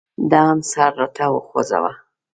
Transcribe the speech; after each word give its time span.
ده 0.31 0.39
هم 0.47 0.59
سر 0.71 0.91
راته 0.99 1.25
وخوځاوه. 1.29 1.93